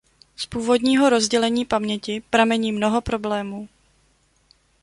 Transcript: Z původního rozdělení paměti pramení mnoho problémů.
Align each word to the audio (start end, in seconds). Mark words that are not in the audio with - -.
Z 0.37 0.45
původního 0.45 1.09
rozdělení 1.09 1.65
paměti 1.65 2.21
pramení 2.29 2.71
mnoho 2.71 3.01
problémů. 3.01 3.67